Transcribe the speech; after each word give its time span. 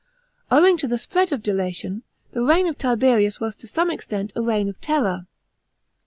Owing 0.49 0.77
to 0.77 0.87
the 0.87 0.97
spread 0.97 1.31
of 1.31 1.43
delation, 1.43 2.01
the 2.31 2.41
reign 2.41 2.65
ol 2.65 2.73
Tiherius 2.73 3.39
was 3.39 3.53
to 3.57 3.67
some 3.67 3.91
extent 3.91 4.33
a 4.35 4.41
reign 4.41 4.65
ol 4.67 4.73
terror. 4.81 5.27